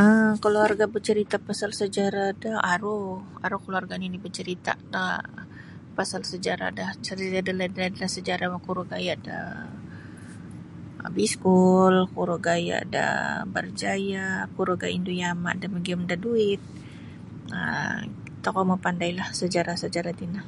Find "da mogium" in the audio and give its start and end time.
15.60-16.02